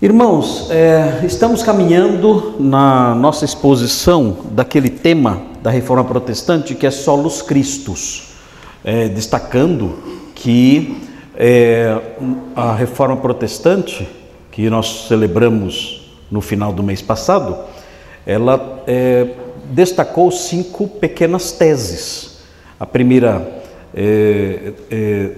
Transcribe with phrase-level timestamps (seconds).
[0.00, 7.40] Irmãos, é, estamos caminhando na nossa exposição daquele tema da reforma protestante que é Solos
[7.40, 8.34] Christus,
[8.84, 9.98] é, destacando
[10.34, 10.98] que
[11.34, 11.98] é,
[12.54, 14.06] a reforma protestante,
[14.52, 17.56] que nós celebramos no final do mês passado,
[18.26, 19.28] ela é,
[19.70, 22.40] destacou cinco pequenas teses.
[22.78, 23.62] A primeira
[23.94, 25.30] é, é,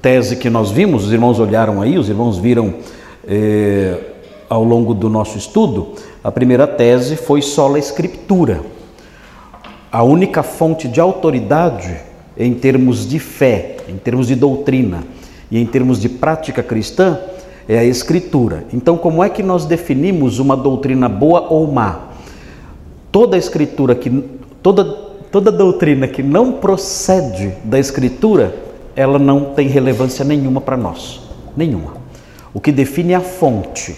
[0.00, 2.72] tese que nós vimos, os irmãos olharam aí, os irmãos viram
[3.26, 3.98] é,
[4.48, 8.60] ao longo do nosso estudo, a primeira tese foi sola escritura.
[9.90, 11.96] A única fonte de autoridade
[12.36, 15.04] em termos de fé, em termos de doutrina
[15.50, 17.18] e em termos de prática cristã
[17.68, 18.64] é a escritura.
[18.72, 22.10] Então, como é que nós definimos uma doutrina boa ou má?
[23.10, 24.10] Toda escritura que
[24.62, 24.84] toda
[25.30, 28.54] toda doutrina que não procede da escritura,
[28.94, 31.20] ela não tem relevância nenhuma para nós,
[31.56, 32.05] nenhuma.
[32.56, 33.94] O que define é a fonte.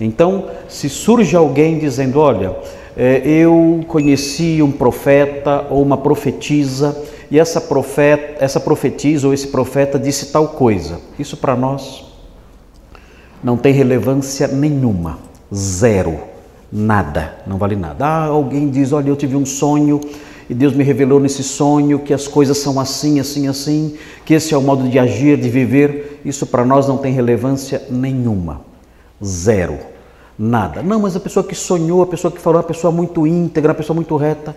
[0.00, 2.56] Então, se surge alguém dizendo, olha,
[2.96, 9.46] é, eu conheci um profeta ou uma profetisa e essa profeta, essa profetisa ou esse
[9.46, 10.98] profeta disse tal coisa.
[11.20, 12.04] Isso para nós
[13.44, 15.20] não tem relevância nenhuma,
[15.54, 16.18] zero,
[16.72, 18.04] nada, não vale nada.
[18.04, 20.00] Ah, alguém diz, olha, eu tive um sonho
[20.50, 24.52] e Deus me revelou nesse sonho que as coisas são assim, assim, assim, que esse
[24.52, 26.20] é o modo de agir, de viver.
[26.24, 28.62] Isso para nós não tem relevância nenhuma,
[29.24, 29.78] zero,
[30.36, 30.82] nada.
[30.82, 33.74] Não, mas a pessoa que sonhou, a pessoa que falou, a pessoa muito íntegra, a
[33.76, 34.56] pessoa muito reta,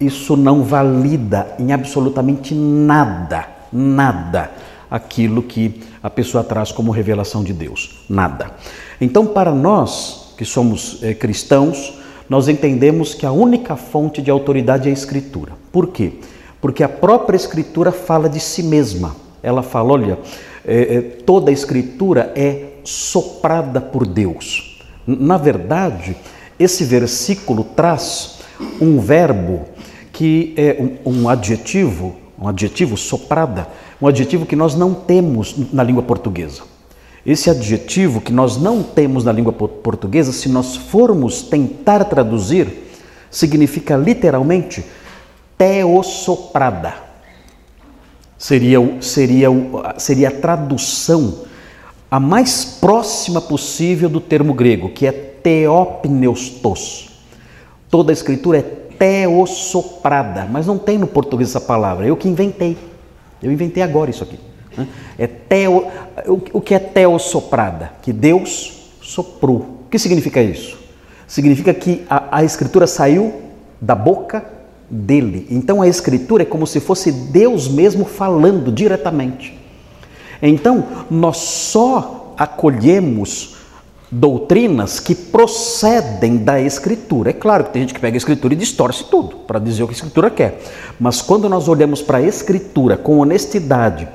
[0.00, 4.50] isso não valida em absolutamente nada, nada
[4.90, 8.52] aquilo que a pessoa traz como revelação de Deus, nada.
[8.98, 11.99] Então, para nós que somos é, cristãos,
[12.30, 15.54] nós entendemos que a única fonte de autoridade é a Escritura.
[15.72, 16.12] Por quê?
[16.60, 19.16] Porque a própria Escritura fala de si mesma.
[19.42, 20.18] Ela fala: olha,
[20.64, 24.80] é, é, toda a Escritura é soprada por Deus.
[25.04, 26.16] Na verdade,
[26.56, 28.38] esse versículo traz
[28.80, 29.62] um verbo
[30.12, 33.66] que é um, um adjetivo, um adjetivo soprada,
[34.00, 36.62] um adjetivo que nós não temos na língua portuguesa.
[37.24, 42.90] Esse adjetivo que nós não temos na língua portuguesa, se nós formos tentar traduzir,
[43.30, 44.84] significa literalmente
[45.56, 46.94] teossoprada.
[48.38, 49.48] Seria, seria,
[49.98, 51.44] seria a tradução
[52.10, 57.10] a mais próxima possível do termo grego, que é teopneustos.
[57.90, 62.76] Toda a escritura é teossoprada, mas não tem no português essa palavra, eu que inventei.
[63.42, 64.49] Eu inventei agora isso aqui.
[64.80, 64.88] Né?
[65.18, 65.86] É teo,
[66.52, 67.92] o que é teossoprada?
[68.02, 69.84] Que Deus soprou.
[69.86, 70.78] O que significa isso?
[71.26, 73.42] Significa que a, a escritura saiu
[73.80, 74.44] da boca
[74.88, 75.46] dele.
[75.50, 79.58] Então a escritura é como se fosse Deus mesmo falando diretamente.
[80.42, 83.56] Então nós só acolhemos
[84.10, 87.30] doutrinas que procedem da Escritura.
[87.30, 89.86] É claro que tem gente que pega a Escritura e distorce tudo para dizer o
[89.86, 90.60] que a Escritura quer.
[90.98, 94.08] Mas quando nós olhamos para a Escritura com honestidade,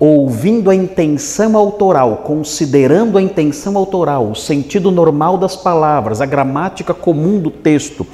[0.00, 6.94] ouvindo a intenção autoral, considerando a intenção autoral, o sentido normal das palavras, a gramática
[6.94, 8.06] comum do texto,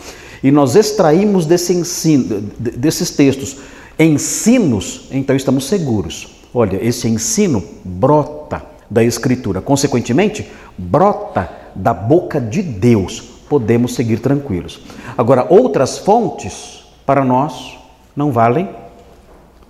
[0.43, 3.59] e nós extraímos desse ensino, desses textos
[3.99, 6.29] ensinos, então estamos seguros.
[6.53, 13.21] Olha, esse ensino brota da Escritura, consequentemente, brota da boca de Deus.
[13.49, 14.81] Podemos seguir tranquilos.
[15.17, 17.79] Agora, outras fontes para nós
[18.15, 18.69] não valem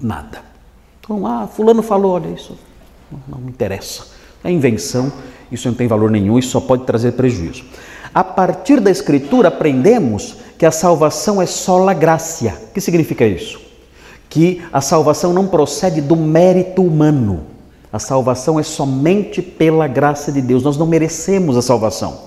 [0.00, 0.45] nada.
[1.06, 2.58] Então, ah, fulano falou, olha isso,
[3.28, 4.06] não, me interessa.
[4.42, 5.12] É invenção,
[5.52, 7.64] isso não tem valor nenhum, isso só pode trazer prejuízo.
[8.12, 12.54] A partir da Escritura aprendemos que a salvação é sola gracia.
[12.70, 13.60] O que significa isso?
[14.28, 17.44] Que a salvação não procede do mérito humano.
[17.92, 20.64] A salvação é somente pela graça de Deus.
[20.64, 22.22] Nós não merecemos a salvação.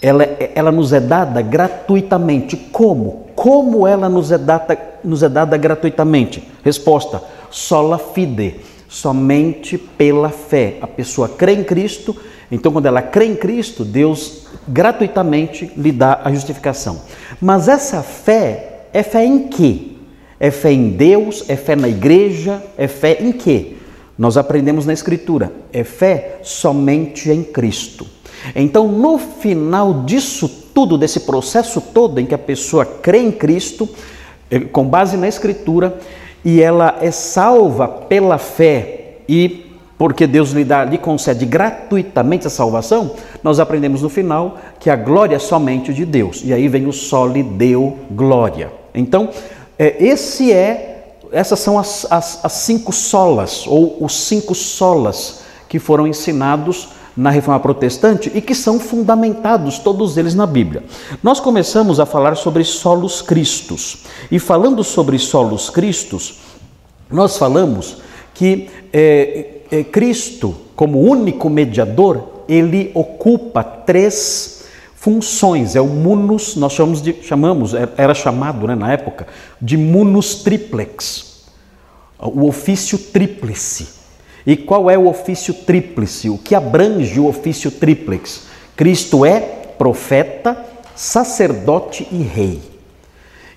[0.00, 0.24] Ela,
[0.54, 2.56] ela nos é dada gratuitamente.
[2.56, 3.26] Como?
[3.34, 6.46] Como ela nos é dada, nos é dada gratuitamente?
[6.62, 8.56] Resposta: sola fide,
[8.88, 10.76] somente pela fé.
[10.80, 12.16] A pessoa crê em Cristo,
[12.50, 17.02] então quando ela crê em Cristo, Deus gratuitamente lhe dá a justificação.
[17.40, 19.92] Mas essa fé é fé em quê?
[20.38, 23.76] É fé em Deus, é fé na igreja, é fé em quê?
[24.18, 28.06] Nós aprendemos na Escritura, é fé somente em Cristo.
[28.54, 33.88] Então, no final disso tudo, desse processo todo em que a pessoa crê em Cristo,
[34.50, 35.98] eh, com base na Escritura,
[36.46, 39.66] e ela é salva pela fé e
[39.98, 44.94] porque Deus lhe, dá, lhe concede gratuitamente a salvação, nós aprendemos no final que a
[44.94, 46.42] glória é somente de Deus.
[46.44, 48.70] E aí vem o sole deu glória.
[48.94, 49.28] Então,
[49.76, 55.80] é, esse é, essas são as, as, as cinco solas, ou os cinco solas que
[55.80, 60.84] foram ensinados na reforma protestante e que são fundamentados todos eles na Bíblia.
[61.22, 64.04] Nós começamos a falar sobre solos cristos.
[64.30, 66.40] E falando sobre solos cristos,
[67.10, 67.98] nós falamos
[68.34, 75.74] que é, é, Cristo, como único mediador, ele ocupa três funções.
[75.74, 79.26] É o munus, nós chamamos, de, chamamos era chamado né, na época,
[79.60, 81.46] de munus triplex,
[82.18, 83.95] o ofício tríplice.
[84.46, 86.30] E qual é o ofício tríplice?
[86.30, 88.42] O que abrange o ofício tríplice?
[88.76, 90.64] Cristo é profeta,
[90.94, 92.62] sacerdote e rei.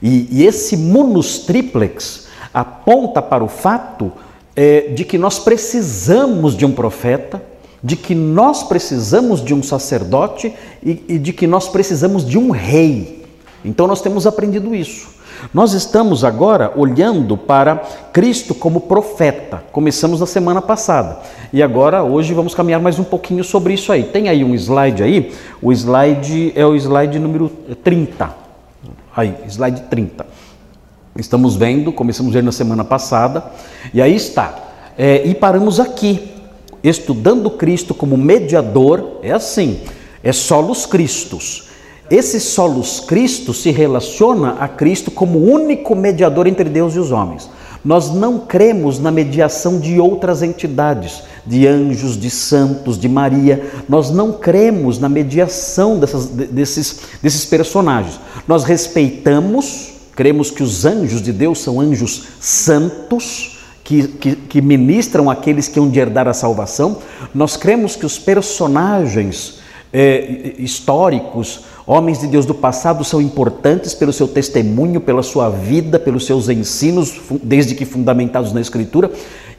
[0.01, 4.12] E, e esse munus triplex aponta para o fato
[4.56, 7.44] é, de que nós precisamos de um profeta,
[7.83, 10.53] de que nós precisamos de um sacerdote
[10.83, 13.25] e, e de que nós precisamos de um rei.
[13.63, 15.19] Então nós temos aprendido isso.
[15.53, 17.77] Nós estamos agora olhando para
[18.12, 19.63] Cristo como profeta.
[19.71, 21.19] Começamos na semana passada.
[21.51, 24.03] E agora, hoje, vamos caminhar mais um pouquinho sobre isso aí.
[24.03, 25.33] Tem aí um slide aí.
[25.62, 27.50] O slide é o slide número
[27.83, 28.30] 30.
[29.15, 30.25] Aí, slide 30.
[31.18, 33.44] Estamos vendo, começamos a ver na semana passada.
[33.94, 34.56] E aí está.
[34.97, 36.31] É, e paramos aqui,
[36.83, 39.19] estudando Cristo como mediador.
[39.24, 39.81] É assim,
[40.24, 41.69] é solos Cristos.
[42.09, 47.50] Esse solos Cristo se relaciona a Cristo como único mediador entre Deus e os homens.
[47.83, 53.69] Nós não cremos na mediação de outras entidades, de anjos, de santos, de Maria.
[53.88, 58.19] Nós não cremos na mediação dessas, desses, desses personagens.
[58.47, 65.29] Nós respeitamos, cremos que os anjos de Deus são anjos santos, que, que, que ministram
[65.29, 66.97] aqueles que hão de herdar a salvação.
[67.33, 69.59] Nós cremos que os personagens
[69.91, 71.61] é, históricos,
[71.91, 76.47] Homens de Deus do passado são importantes pelo seu testemunho, pela sua vida, pelos seus
[76.47, 79.09] ensinos, desde que fundamentados na Escritura,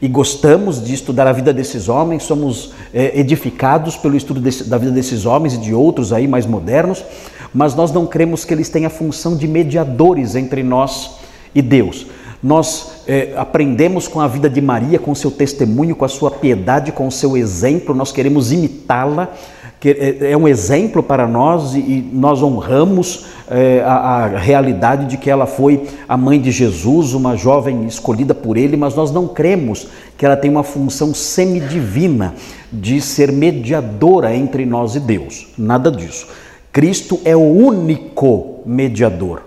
[0.00, 4.78] e gostamos de estudar a vida desses homens, somos é, edificados pelo estudo desse, da
[4.78, 7.04] vida desses homens e de outros aí mais modernos,
[7.52, 11.16] mas nós não cremos que eles tenham a função de mediadores entre nós
[11.52, 12.06] e Deus.
[12.40, 16.92] Nós é, aprendemos com a vida de Maria, com seu testemunho, com a sua piedade,
[16.92, 19.34] com o seu exemplo, nós queremos imitá-la
[19.88, 25.30] é, é um exemplo para nós e nós honramos é, a, a, realidade de que
[25.30, 29.88] ela foi a mãe de Jesus, uma jovem escolhida por ele, mas nós não cremos
[30.18, 32.34] que ela tem uma função semidivina
[32.70, 35.48] de ser mediadora entre nós e Deus.
[35.56, 36.28] Nada disso.
[36.70, 39.42] Cristo é o único mediador.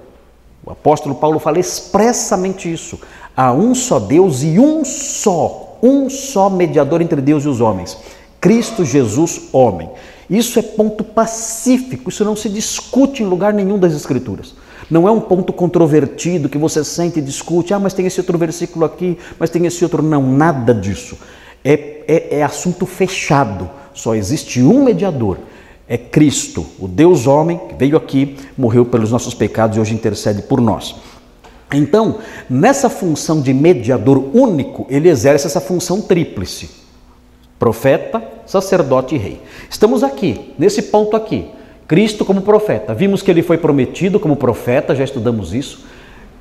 [0.66, 3.00] O apóstolo Paulo fala expressamente isso.
[3.36, 7.98] Há um só Deus e um só, um só mediador entre Deus e os homens.
[8.42, 9.90] Cristo Jesus, homem.
[10.30, 14.56] Isso é ponto pacífico, isso não se discute em lugar nenhum das Escrituras.
[14.90, 18.38] Não é um ponto controvertido que você sente e discute, ah, mas tem esse outro
[18.38, 20.04] versículo aqui, mas tem esse outro.
[20.04, 21.18] Não, nada disso.
[21.64, 23.70] É, é, é assunto fechado.
[23.94, 25.38] Só existe um mediador.
[25.88, 30.42] É Cristo, o Deus homem, que veio aqui, morreu pelos nossos pecados e hoje intercede
[30.42, 30.96] por nós.
[31.74, 36.70] Então, nessa função de mediador único, ele exerce essa função tríplice:
[37.64, 39.42] profeta, sacerdote e rei.
[39.70, 41.46] Estamos aqui, nesse ponto aqui.
[41.88, 42.94] Cristo como profeta.
[42.94, 45.86] Vimos que ele foi prometido como profeta, já estudamos isso.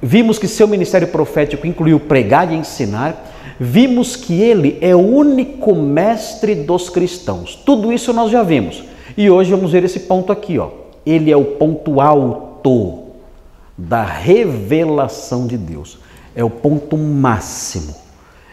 [0.02, 3.54] Vimos que seu ministério profético incluiu pregar e ensinar.
[3.60, 7.54] Vimos que ele é o único mestre dos cristãos.
[7.54, 8.82] Tudo isso nós já vimos.
[9.16, 10.70] E hoje vamos ver esse ponto aqui, ó.
[11.06, 13.05] Ele é o ponto alto
[13.79, 16.00] da revelação de Deus.
[16.34, 18.01] É o ponto máximo.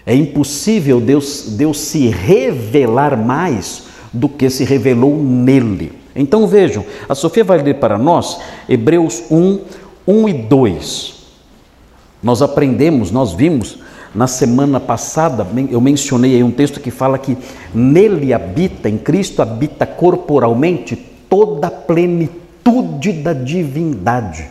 [0.10, 5.92] É impossível Deus, Deus se revelar mais do que se revelou nele.
[6.16, 9.60] Então vejam, a Sofia vai ler para nós Hebreus 1,
[10.08, 11.14] 1 e 2.
[12.24, 13.78] Nós aprendemos, nós vimos
[14.16, 17.38] na semana passada, eu mencionei aí um texto que fala que
[17.72, 20.96] nele habita, em Cristo habita corporalmente
[21.30, 24.48] toda a plenitude da divindade.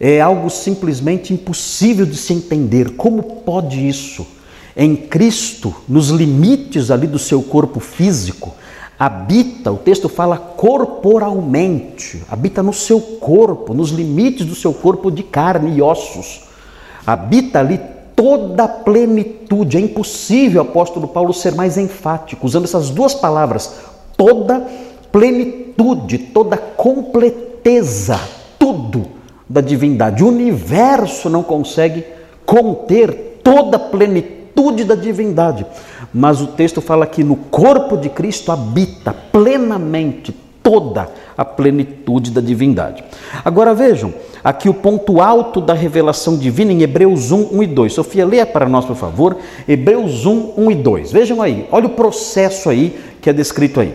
[0.00, 2.96] É algo simplesmente impossível de se entender.
[2.96, 4.34] Como pode isso?
[4.76, 8.54] Em Cristo, nos limites ali do seu corpo físico,
[8.98, 15.22] habita, o texto fala corporalmente, habita no seu corpo, nos limites do seu corpo de
[15.22, 16.42] carne e ossos.
[17.06, 17.80] Habita ali
[18.14, 19.78] toda a plenitude.
[19.78, 23.76] É impossível, apóstolo Paulo, ser mais enfático, usando essas duas palavras,
[24.14, 24.66] toda
[25.10, 28.20] plenitude, toda completeza,
[28.58, 29.06] tudo
[29.48, 30.22] da divindade.
[30.22, 32.04] O universo não consegue
[32.44, 35.66] conter toda a plenitude plenitude da divindade.
[36.12, 42.40] Mas o texto fala que no corpo de Cristo habita plenamente toda a plenitude da
[42.40, 43.04] divindade.
[43.44, 47.92] Agora vejam, aqui o ponto alto da revelação divina em Hebreus 1, 1 e 2.
[47.92, 49.36] Sofia, leia para nós, por favor,
[49.68, 51.12] Hebreus 1, 1 e 2.
[51.12, 53.94] Vejam aí, olha o processo aí que é descrito aí.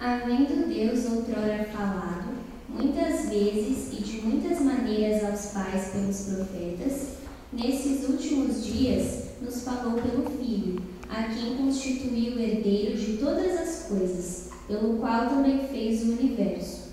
[0.00, 2.32] Havendo Deus outrora falado,
[2.68, 7.08] muitas vezes e de muitas maneiras aos pais pelos profetas,
[7.52, 10.80] nesses últimos dias nos falou pelo Filho,
[11.10, 16.88] a quem constituiu herdeiro de todas as coisas, pelo qual também fez o universo.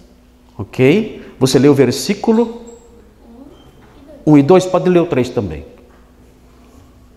[0.57, 1.21] Ok?
[1.39, 2.63] Você leu o versículo
[4.27, 5.65] 1 e 2, pode ler o 3 também.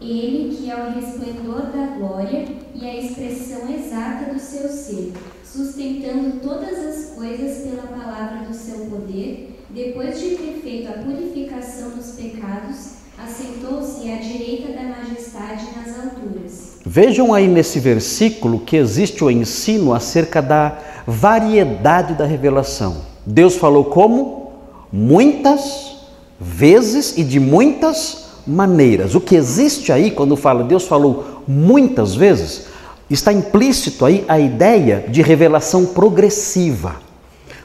[0.01, 5.13] Ele que é o resplendor da glória e a expressão exata do seu ser,
[5.45, 11.91] sustentando todas as coisas pela palavra do seu poder, depois de ter feito a purificação
[11.91, 16.79] dos pecados, assentou-se à direita da majestade nas alturas.
[16.85, 23.03] Vejam aí nesse versículo que existe o ensino acerca da variedade da revelação.
[23.25, 24.53] Deus falou como?
[24.93, 25.97] Muitas
[26.39, 29.15] vezes e de muitas maneiras.
[29.15, 32.67] O que existe aí quando fala Deus falou muitas vezes,
[33.09, 36.97] está implícito aí a ideia de revelação progressiva.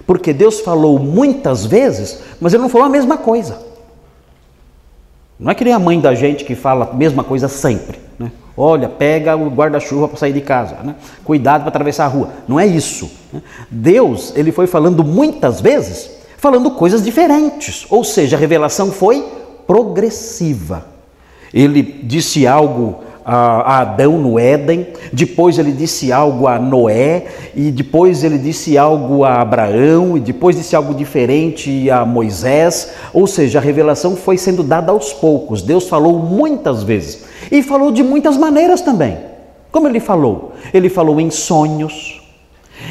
[0.06, 3.66] Porque Deus falou muitas vezes, mas ele não falou a mesma coisa.
[5.40, 8.00] Não é que nem a mãe da gente que fala a mesma coisa sempre.
[8.18, 8.32] Né?
[8.58, 10.78] Olha, pega o guarda-chuva para sair de casa.
[10.84, 10.96] Né?
[11.24, 12.30] Cuidado para atravessar a rua.
[12.48, 13.10] Não é isso.
[13.32, 13.42] Né?
[13.70, 17.86] Deus, ele foi falando muitas vezes, falando coisas diferentes.
[17.92, 19.24] Ou seja, a revelação foi
[19.68, 20.88] progressiva.
[21.54, 28.24] Ele disse algo a Adão no Éden, depois ele disse algo a Noé, e depois
[28.24, 33.62] ele disse algo a Abraão, e depois disse algo diferente a Moisés, ou seja, a
[33.62, 35.62] revelação foi sendo dada aos poucos.
[35.62, 39.18] Deus falou muitas vezes e falou de muitas maneiras também.
[39.74, 40.54] Como ele falou?
[40.74, 42.26] Ele falou em sonhos,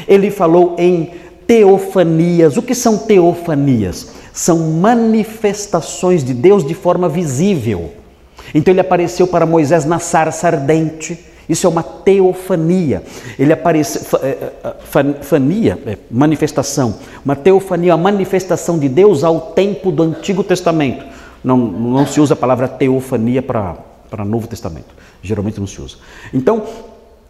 [0.07, 1.13] ele falou em
[1.47, 2.57] teofanias.
[2.57, 4.11] O que são teofanias?
[4.31, 7.96] São manifestações de Deus de forma visível.
[8.53, 11.19] Então ele apareceu para Moisés na sarça ardente.
[11.47, 13.03] Isso é uma teofania.
[13.39, 16.95] Ele apareceu, é, é, fania, é, manifestação.
[17.23, 21.05] Uma teofania, a manifestação de Deus ao tempo do Antigo Testamento.
[21.43, 23.77] Não, não se usa a palavra teofania para,
[24.25, 24.93] Novo Testamento.
[25.21, 25.97] Geralmente não se usa.
[26.33, 26.63] Então,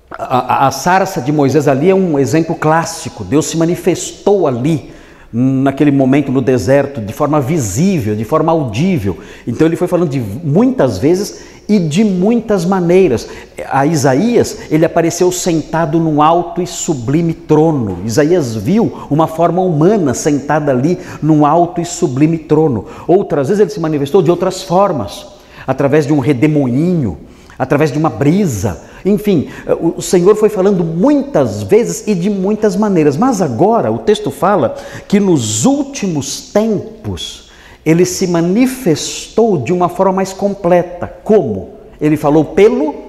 [0.09, 3.23] a, a sarça de Moisés ali é um exemplo clássico.
[3.23, 4.96] Deus se manifestou ali
[5.39, 9.19] naquele momento no deserto de forma visível, de forma audível.
[9.45, 13.29] Então ele foi falando de muitas vezes e de muitas maneiras.
[13.69, 17.99] A Isaías, ele apareceu sentado num alto e sublime trono.
[18.03, 22.85] Isaías viu uma forma humana sentada ali num alto e sublime trono.
[23.07, 25.27] Outras vezes ele se manifestou de outras formas,
[25.67, 27.15] através de um redemoinho,
[27.59, 29.49] através de uma brisa, enfim,
[29.95, 34.75] o Senhor foi falando muitas vezes e de muitas maneiras, mas agora o texto fala
[35.07, 37.49] que nos últimos tempos
[37.85, 41.07] ele se manifestou de uma forma mais completa.
[41.23, 41.75] Como?
[42.01, 43.07] Ele falou pelo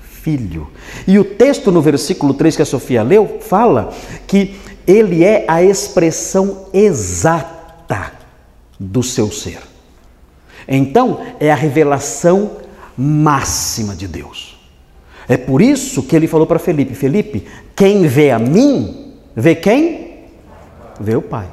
[0.00, 0.68] Filho.
[1.06, 3.92] E o texto no versículo 3 que a Sofia leu fala
[4.26, 8.12] que ele é a expressão exata
[8.78, 9.60] do seu ser.
[10.68, 12.52] Então, é a revelação
[12.96, 14.45] máxima de Deus.
[15.28, 20.24] É por isso que ele falou para Felipe: Felipe, quem vê a mim, vê quem?
[21.00, 21.48] Vê o Pai.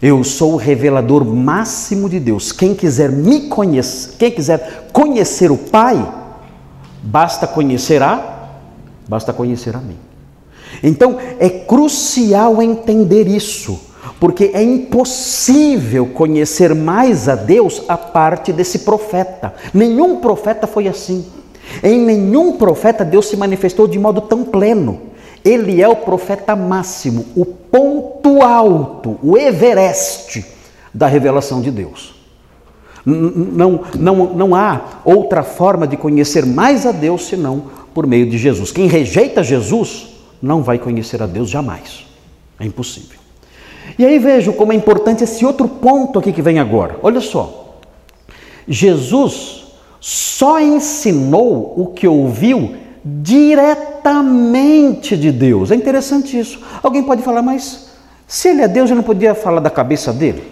[0.00, 2.52] Eu sou o revelador máximo de Deus.
[2.52, 6.14] Quem quiser me conhecer, quem quiser conhecer o Pai,
[7.02, 8.50] basta conhecer a,
[9.08, 9.96] basta conhecer a mim.
[10.82, 13.80] Então é crucial entender isso,
[14.20, 19.54] porque é impossível conhecer mais a Deus a parte desse profeta.
[19.74, 21.26] Nenhum profeta foi assim.
[21.82, 25.00] Em nenhum profeta Deus se manifestou de modo tão pleno.
[25.44, 30.44] Ele é o profeta máximo, o ponto alto, o Everest
[30.92, 32.14] da revelação de Deus.
[33.04, 38.36] Não, não, não há outra forma de conhecer mais a Deus senão por meio de
[38.36, 38.70] Jesus.
[38.70, 40.08] Quem rejeita Jesus
[40.42, 42.04] não vai conhecer a Deus jamais.
[42.60, 43.18] É impossível.
[43.98, 46.96] E aí vejo como é importante esse outro ponto aqui que vem agora.
[47.02, 47.78] Olha só.
[48.66, 49.67] Jesus
[50.00, 53.56] só ensinou o que ouviu diretamente
[55.16, 55.70] de Deus.
[55.70, 56.60] É interessante isso.
[56.82, 57.90] Alguém pode falar, mas
[58.26, 60.44] se ele é Deus, ele não podia falar da cabeça dele?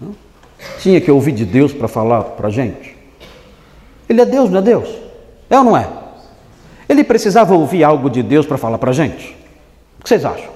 [0.00, 0.14] Não?
[0.78, 2.96] Tinha que ouvir de Deus para falar para a gente?
[4.08, 4.88] Ele é Deus, não é Deus?
[5.48, 5.88] É ou não é?
[6.88, 9.36] Ele precisava ouvir algo de Deus para falar para a gente?
[9.98, 10.52] O que vocês acham?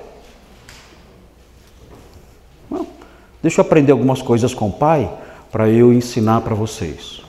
[3.46, 5.08] Deixa eu aprender algumas coisas com o Pai
[5.52, 7.22] para eu ensinar para vocês.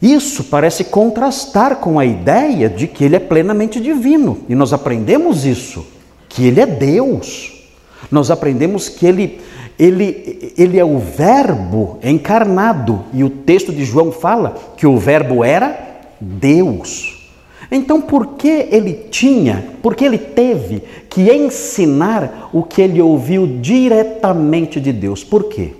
[0.00, 5.44] Isso parece contrastar com a ideia de que ele é plenamente divino, e nós aprendemos
[5.44, 5.84] isso,
[6.28, 7.66] que ele é Deus.
[8.10, 9.40] Nós aprendemos que ele,
[9.76, 15.42] ele, ele é o Verbo encarnado, e o texto de João fala que o Verbo
[15.42, 15.76] era
[16.20, 17.16] Deus.
[17.70, 23.58] Então, por que ele tinha, por que ele teve que ensinar o que ele ouviu
[23.60, 25.22] diretamente de Deus?
[25.24, 25.72] Por quê?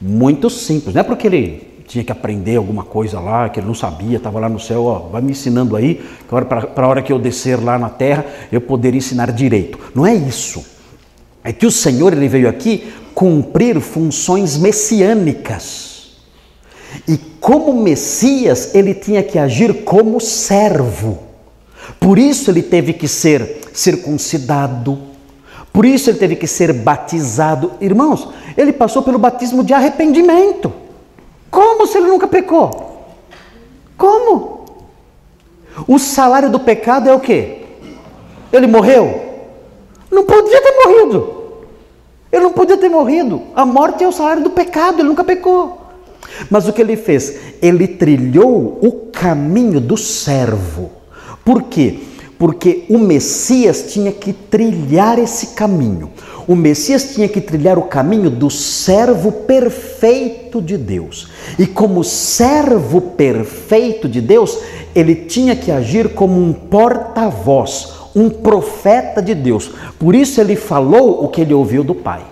[0.00, 3.74] Muito simples, não é porque ele tinha que aprender alguma coisa lá que ele não
[3.74, 7.18] sabia, estava lá no céu, ó, vai me ensinando aí, para a hora que eu
[7.18, 9.76] descer lá na terra eu poder ensinar direito.
[9.92, 10.64] Não é isso.
[11.42, 16.12] É que o Senhor ele veio aqui cumprir funções messiânicas.
[17.08, 21.18] E como Messias, ele tinha que agir como servo.
[21.98, 24.96] Por isso ele teve que ser circuncidado.
[25.72, 27.72] Por isso ele teve que ser batizado.
[27.80, 30.79] Irmãos, ele passou pelo batismo de arrependimento.
[31.50, 33.04] Como se ele nunca pecou?
[33.96, 34.64] Como?
[35.86, 37.62] O salário do pecado é o quê?
[38.52, 39.28] Ele morreu?
[40.10, 41.40] Não podia ter morrido.
[42.32, 43.42] Ele não podia ter morrido.
[43.54, 45.80] A morte é o salário do pecado, ele nunca pecou.
[46.48, 47.38] Mas o que ele fez?
[47.60, 50.90] Ele trilhou o caminho do servo.
[51.44, 52.00] Por quê?
[52.38, 56.10] Porque o Messias tinha que trilhar esse caminho.
[56.46, 61.28] O Messias tinha que trilhar o caminho do servo perfeito de Deus.
[61.58, 64.58] E como servo perfeito de Deus,
[64.94, 69.70] ele tinha que agir como um porta-voz, um profeta de Deus.
[69.98, 72.24] Por isso ele falou o que ele ouviu do Pai.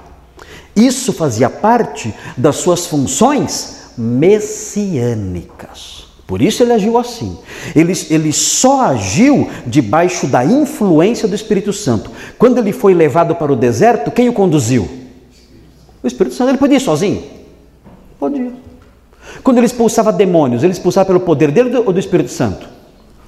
[0.75, 6.08] Isso fazia parte das suas funções messiânicas.
[6.28, 7.38] Por isso ele agiu assim.
[7.75, 12.11] Ele, ele só agiu debaixo da influência do Espírito Santo.
[12.38, 14.87] Quando ele foi levado para o deserto, quem o conduziu?
[16.02, 16.50] O Espírito Santo.
[16.50, 17.25] Ele podia ir sozinho?
[18.20, 18.52] Podia.
[19.42, 22.68] Quando ele expulsava demônios, ele expulsava pelo poder dele ou do Espírito Santo?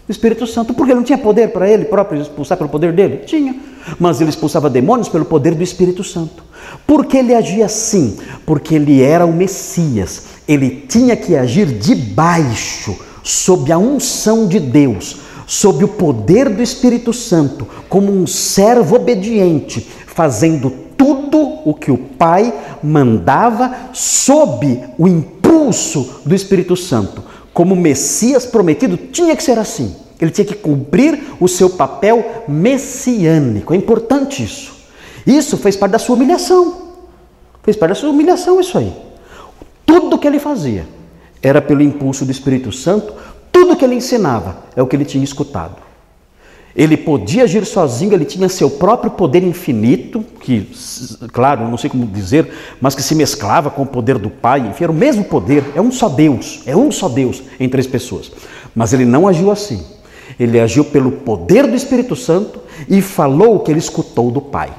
[0.07, 3.23] O Espírito Santo, porque ele não tinha poder para ele próprio expulsar pelo poder dele?
[3.25, 3.57] Tinha.
[3.99, 6.45] Mas ele expulsava demônios pelo poder do Espírito Santo.
[6.87, 8.19] Por que ele agia assim?
[8.45, 15.19] Porque ele era o Messias ele tinha que agir debaixo, sob a unção de Deus,
[15.47, 21.99] sob o poder do Espírito Santo, como um servo obediente, fazendo tudo o que o
[21.99, 22.53] Pai
[22.83, 27.23] mandava sob o impulso do Espírito Santo.
[27.53, 29.95] Como Messias prometido, tinha que ser assim.
[30.21, 33.73] Ele tinha que cumprir o seu papel messiânico.
[33.73, 34.73] É importante isso.
[35.27, 36.91] Isso fez parte da sua humilhação.
[37.63, 39.10] Fez parte da sua humilhação isso aí.
[39.91, 40.87] Tudo que ele fazia
[41.43, 43.13] era pelo impulso do Espírito Santo,
[43.51, 45.75] tudo que ele ensinava é o que ele tinha escutado.
[46.77, 50.71] Ele podia agir sozinho, ele tinha seu próprio poder infinito, que,
[51.33, 54.85] claro, não sei como dizer, mas que se mesclava com o poder do Pai, enfim,
[54.85, 58.31] era o mesmo poder, é um só Deus, é um só Deus em três pessoas.
[58.73, 59.85] Mas ele não agiu assim.
[60.39, 64.71] Ele agiu pelo poder do Espírito Santo e falou o que ele escutou do Pai.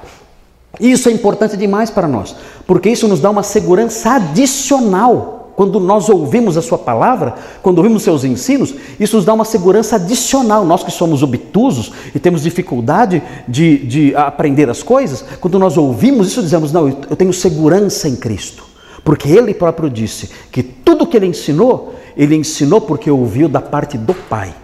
[0.79, 5.39] Isso é importante demais para nós, porque isso nos dá uma segurança adicional.
[5.55, 9.97] Quando nós ouvimos a Sua palavra, quando ouvimos seus ensinos, isso nos dá uma segurança
[9.97, 10.65] adicional.
[10.65, 16.27] Nós que somos obtusos e temos dificuldade de, de aprender as coisas, quando nós ouvimos
[16.27, 18.63] isso, dizemos: Não, eu tenho segurança em Cristo,
[19.03, 23.97] porque Ele próprio disse que tudo que Ele ensinou, Ele ensinou porque ouviu da parte
[23.97, 24.55] do Pai.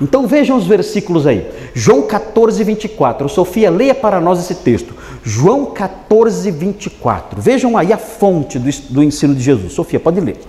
[0.00, 1.46] Então vejam os versículos aí.
[1.74, 3.28] João 14, 24.
[3.28, 4.94] Sofia, leia para nós esse texto.
[5.22, 7.40] João 14, 24.
[7.40, 9.72] Vejam aí a fonte do, do ensino de Jesus.
[9.72, 10.40] Sofia, pode ler.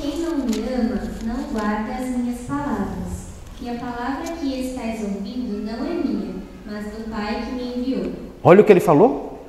[0.00, 3.28] Quem não me ama não guarda as minhas palavras.
[3.60, 8.12] E a palavra que estás ouvindo não é minha, mas do Pai que me enviou.
[8.42, 9.46] Olha o que ele falou.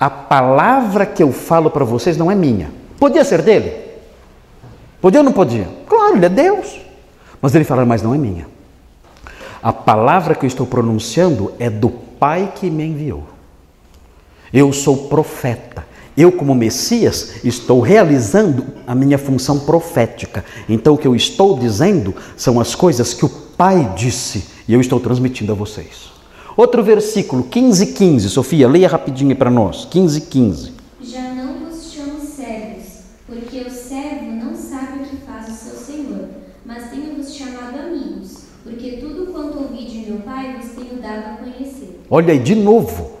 [0.00, 2.70] A palavra que eu falo para vocês não é minha.
[2.98, 3.84] Podia ser dele?
[5.00, 5.68] Podia ou não podia?
[5.86, 6.80] Claro, ele é Deus.
[7.40, 8.46] Mas ele fala, mas não é minha.
[9.62, 11.90] A palavra que eu estou pronunciando é do
[12.24, 13.24] Pai que me enviou.
[14.50, 15.86] Eu sou profeta.
[16.16, 20.42] Eu, como Messias, estou realizando a minha função profética.
[20.66, 24.80] Então, o que eu estou dizendo são as coisas que o Pai disse e eu
[24.80, 26.12] estou transmitindo a vocês.
[26.56, 28.30] Outro versículo, 15, 15.
[28.30, 29.86] Sofia, leia rapidinho para nós.
[29.90, 30.73] 15, 15.
[42.10, 43.12] Olha aí, de novo.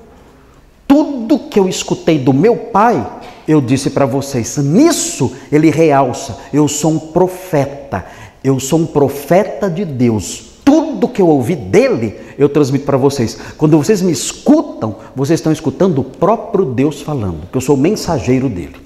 [0.86, 3.04] Tudo que eu escutei do meu pai,
[3.48, 4.56] eu disse para vocês.
[4.58, 8.04] Nisso ele realça: eu sou um profeta.
[8.42, 10.52] Eu sou um profeta de Deus.
[10.64, 13.38] Tudo que eu ouvi dele, eu transmito para vocês.
[13.56, 18.48] Quando vocês me escutam, vocês estão escutando o próprio Deus falando, que eu sou mensageiro
[18.48, 18.76] dele.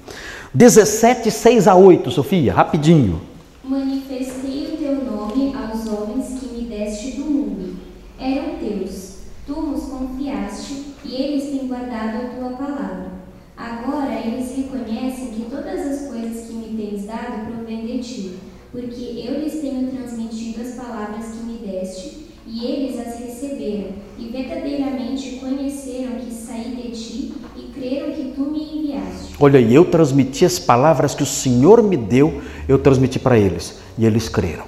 [0.53, 3.21] 17, 6 a 8, Sofia, rapidinho.
[3.63, 7.75] Manifestei o teu nome aos homens que me deste do mundo.
[8.19, 9.09] Eram teus
[9.49, 13.13] Tu nos confiaste e eles têm guardado a tua palavra.
[13.57, 18.37] Agora eles reconhecem que todas as coisas que me tens dado provêm de ti,
[18.71, 24.25] porque eu lhes tenho transmitido as palavras que me deste, e eles as receberam, e
[24.29, 29.35] verdadeiramente conheceram que saí de ti e creram que tu me enviaste.
[29.39, 33.79] Olha, e eu transmiti as palavras que o Senhor me deu, eu transmiti para eles,
[33.97, 34.65] e eles creram.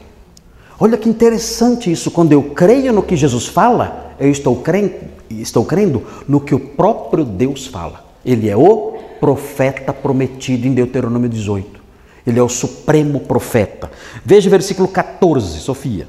[0.80, 4.94] Olha que interessante isso, quando eu creio no que Jesus fala, eu estou crendo,
[5.30, 8.06] estou crendo no que o próprio Deus fala.
[8.26, 11.82] Ele é o profeta prometido em Deuteronômio 18.
[12.26, 13.92] Ele é o supremo profeta.
[14.24, 16.08] Veja o versículo 14, Sofia.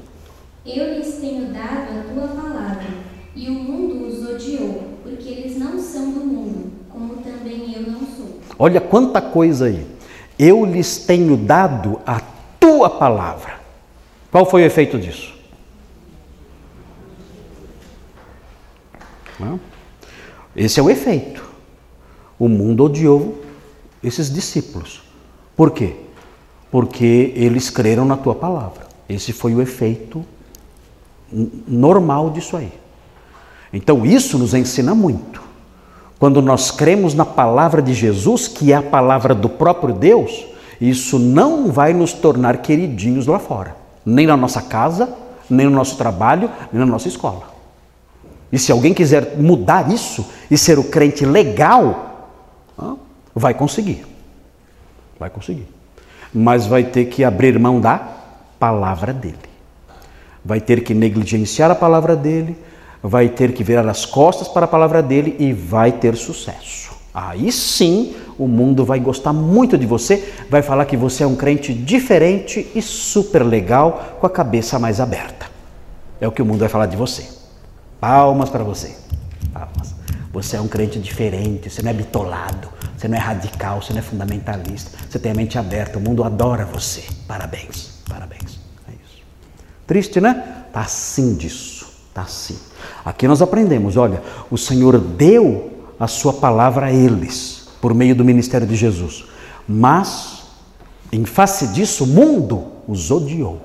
[0.65, 2.87] Eu lhes tenho dado a tua palavra,
[3.35, 7.99] e o mundo os odiou, porque eles não são do mundo, como também eu não
[7.99, 8.39] sou.
[8.57, 9.85] Olha quanta coisa aí.
[10.37, 12.21] Eu lhes tenho dado a
[12.59, 13.59] tua palavra.
[14.31, 15.33] Qual foi o efeito disso?
[20.55, 21.43] Esse é o efeito.
[22.39, 23.43] O mundo odiou
[24.01, 25.03] esses discípulos.
[25.55, 25.95] Por quê?
[26.71, 28.87] Porque eles creram na tua palavra.
[29.07, 30.25] Esse foi o efeito
[31.67, 32.71] normal disso aí.
[33.71, 35.42] Então isso nos ensina muito.
[36.23, 40.45] Quando nós cremos na palavra de Jesus, que é a palavra do próprio Deus,
[40.79, 45.13] isso não vai nos tornar queridinhos lá fora, nem na nossa casa,
[45.49, 47.43] nem no nosso trabalho, nem na nossa escola.
[48.49, 52.29] E se alguém quiser mudar isso e ser o crente legal,
[53.35, 54.05] vai conseguir.
[55.19, 55.67] Vai conseguir.
[56.33, 57.99] Mas vai ter que abrir mão da
[58.57, 59.35] palavra dele.
[60.45, 62.57] Vai ter que negligenciar a palavra dele,
[63.03, 66.93] vai ter que virar as costas para a palavra dele e vai ter sucesso.
[67.13, 71.35] Aí sim o mundo vai gostar muito de você, vai falar que você é um
[71.35, 75.45] crente diferente e super legal, com a cabeça mais aberta.
[76.19, 77.27] É o que o mundo vai falar de você.
[77.99, 78.95] Palmas para você.
[79.51, 79.93] Palmas.
[80.31, 83.99] Você é um crente diferente, você não é bitolado, você não é radical, você não
[83.99, 87.03] é fundamentalista, você tem a mente aberta, o mundo adora você.
[87.27, 88.59] Parabéns, parabéns.
[88.87, 89.21] É isso.
[89.85, 90.65] Triste, né?
[90.73, 92.57] Tá assim disso, tá assim.
[93.03, 98.23] Aqui nós aprendemos, olha, o Senhor deu a sua palavra a eles por meio do
[98.23, 99.25] ministério de Jesus.
[99.67, 100.43] Mas
[101.11, 103.61] em face disso, o mundo os odiou.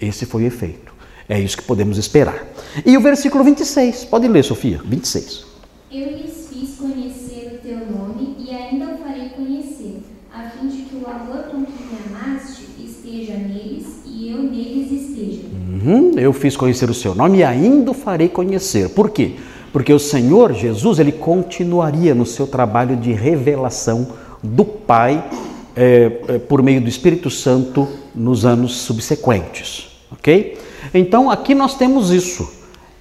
[0.00, 0.92] Esse foi o efeito.
[1.28, 2.44] É isso que podemos esperar.
[2.84, 5.44] E o versículo 26, pode ler, Sofia, 26.
[5.92, 10.02] Eu lhes fiz conhecer o teu nome e ainda o farei conhecer,
[10.34, 14.90] a fim de que o amor com que me amaste esteja neles e eu neles
[14.90, 15.42] esteja.
[15.86, 18.88] Uhum, eu fiz conhecer o seu nome e ainda o farei conhecer.
[18.88, 19.36] Por quê?
[19.72, 24.08] Porque o Senhor Jesus ele continuaria no seu trabalho de revelação
[24.42, 25.24] do Pai
[25.76, 30.58] é, é, por meio do Espírito Santo nos anos subsequentes, ok?
[30.92, 32.52] Então aqui nós temos isso.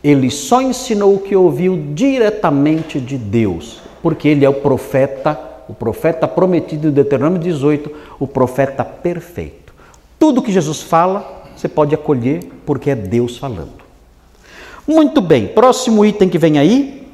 [0.03, 5.73] Ele só ensinou o que ouviu diretamente de Deus, porque ele é o profeta, o
[5.73, 9.73] profeta prometido em Deuteronômio 18, o profeta perfeito.
[10.19, 13.83] Tudo que Jesus fala, você pode acolher porque é Deus falando.
[14.87, 17.07] Muito bem, próximo item que vem aí.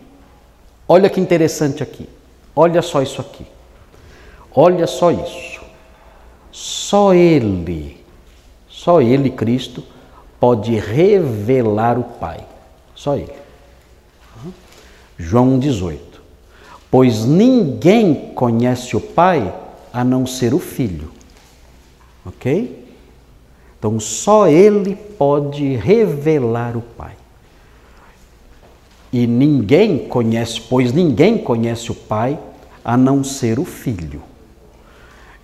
[0.88, 2.08] Olha que interessante aqui.
[2.54, 3.46] Olha só isso aqui.
[4.54, 5.62] Olha só isso.
[6.52, 7.98] Só Ele,
[8.68, 9.82] só Ele, Cristo,
[10.38, 12.46] pode revelar o Pai.
[12.94, 13.32] Só Ele.
[15.18, 16.22] João 18.
[16.90, 19.54] Pois ninguém conhece o Pai
[19.94, 21.10] a não ser o Filho.
[22.26, 22.81] Ok?
[23.82, 27.13] Então só Ele pode revelar o Pai.
[29.12, 32.38] E ninguém conhece, pois ninguém conhece o Pai
[32.86, 34.22] a não ser o Filho.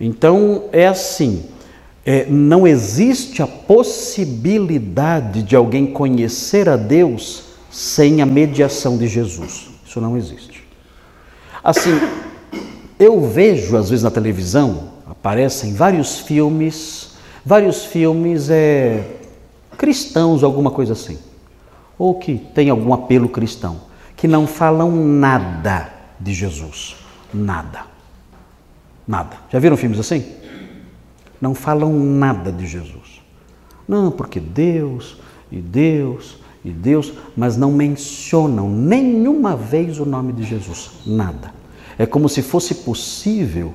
[0.00, 1.46] Então é assim
[2.06, 9.68] é, não existe a possibilidade de alguém conhecer a Deus sem a mediação de Jesus.
[9.84, 10.64] Isso não existe.
[11.62, 12.00] Assim,
[12.98, 17.10] eu vejo às vezes na televisão, aparecem vários filmes,
[17.44, 19.18] vários filmes é,
[19.76, 21.18] cristãos, alguma coisa assim,
[21.98, 23.80] ou que tem algum apelo cristão,
[24.16, 26.96] que não falam nada de Jesus.
[27.32, 27.82] Nada.
[29.06, 29.36] Nada.
[29.50, 30.38] Já viram filmes assim?
[31.40, 33.22] não falam nada de Jesus.
[33.86, 35.16] Não, porque Deus
[35.50, 40.90] e Deus e Deus, mas não mencionam nenhuma vez o nome de Jesus.
[41.06, 41.52] Nada.
[41.96, 43.72] É como se fosse possível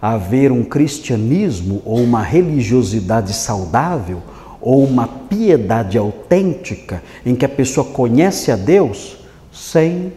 [0.00, 4.22] haver um cristianismo ou uma religiosidade saudável
[4.60, 9.18] ou uma piedade autêntica em que a pessoa conhece a Deus
[9.52, 10.12] sem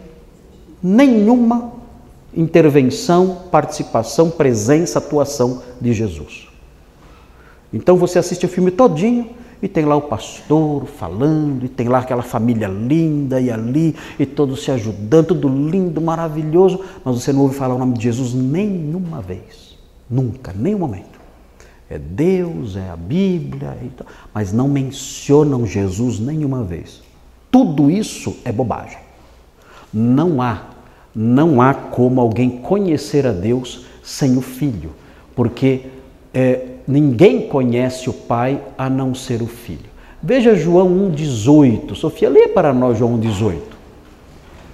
[0.82, 1.74] nenhuma
[2.36, 6.48] intervenção, participação, presença, atuação de Jesus.
[7.74, 9.30] Então você assiste o filme todinho
[9.62, 14.26] e tem lá o pastor falando, e tem lá aquela família linda e ali, e
[14.26, 18.34] todos se ajudando, tudo lindo, maravilhoso, mas você não ouve falar o nome de Jesus
[18.34, 19.71] nenhuma vez.
[20.12, 21.21] Nunca, nenhum momento.
[21.89, 23.78] É Deus, é a Bíblia,
[24.34, 27.02] mas não mencionam Jesus nenhuma vez.
[27.50, 29.00] Tudo isso é bobagem.
[29.93, 30.69] Não há,
[31.15, 34.91] não há como alguém conhecer a Deus sem o Filho,
[35.36, 35.88] porque
[36.34, 39.91] é, ninguém conhece o Pai a não ser o Filho.
[40.24, 41.95] Veja João 1,18.
[41.95, 43.60] Sofia, lê para nós João 1,18.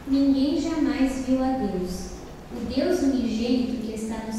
[0.08, 2.12] Ninguém jamais viu a Deus.
[2.52, 3.87] O Deus unigênito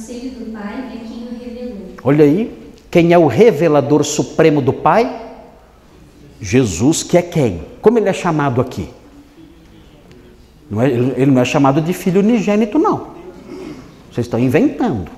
[0.08, 1.86] seio do Pai é quem o revelou.
[2.02, 5.26] Olha aí, quem é o revelador supremo do Pai?
[6.40, 7.62] Jesus, que é quem?
[7.82, 8.88] Como ele é chamado aqui?
[10.70, 13.08] Não é, ele não é chamado de filho unigênito, não.
[14.10, 15.10] Vocês estão inventando.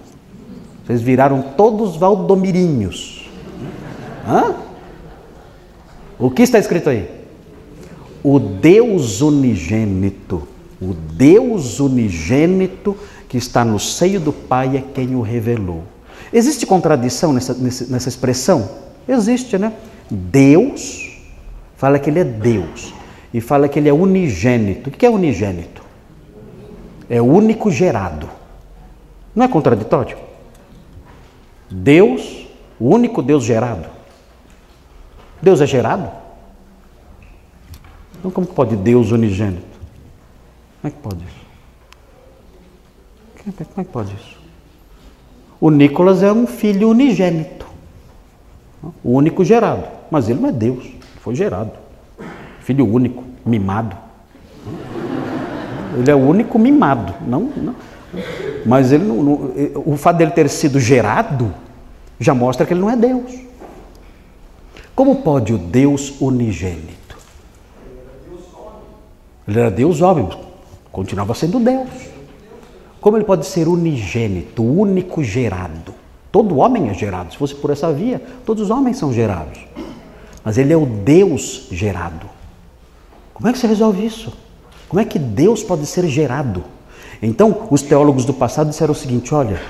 [0.85, 3.31] Vocês viraram todos valdomirinhos.
[4.27, 4.57] Hã?
[6.19, 7.09] O que está escrito aí?
[8.25, 10.49] O Deus unigênito,
[10.83, 12.97] o Deus unigênito
[13.31, 15.85] que está no seio do Pai é quem o revelou.
[16.33, 18.69] Existe contradição nessa, nessa expressão?
[19.09, 19.73] Existe, né?
[20.11, 21.17] Deus
[21.77, 22.93] fala que ele é Deus
[23.33, 24.91] e fala que ele é unigênito.
[24.91, 25.81] O que é unigênito?
[27.09, 28.29] É único gerado.
[29.33, 30.19] Não é contraditório?
[31.71, 32.49] Deus,
[32.81, 33.89] o único Deus gerado.
[35.41, 36.11] Deus é gerado?
[38.19, 39.79] Então, como pode Deus unigênito?
[40.81, 41.50] Como é que pode isso?
[43.43, 44.39] Como é que pode isso?
[45.61, 47.67] O Nicolas é um filho unigênito,
[49.05, 50.87] o único gerado, mas ele não é Deus,
[51.21, 51.73] foi gerado.
[52.61, 53.97] Filho único, mimado.
[55.99, 57.75] Ele é o único mimado, não, não.
[58.65, 59.53] mas ele não, não,
[59.85, 61.53] o fato dele ter sido gerado
[62.19, 63.33] já mostra que ele não é Deus.
[64.95, 67.17] Como pode o Deus unigênito?
[69.49, 70.29] Ele era Deus homem,
[70.93, 72.10] continuava sendo Deus.
[73.01, 75.95] Como ele pode ser unigênito, único gerado?
[76.31, 77.33] Todo homem é gerado.
[77.33, 79.59] Se fosse por essa via, todos os homens são gerados.
[80.45, 82.29] Mas ele é o Deus gerado.
[83.33, 84.33] Como é que se resolve isso?
[84.89, 86.65] Como é que Deus pode ser gerado?
[87.23, 89.61] Então, os teólogos do passado disseram o seguinte: olha,